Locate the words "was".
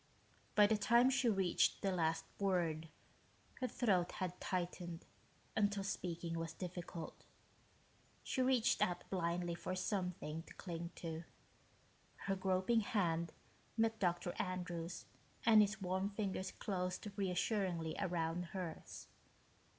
6.39-6.53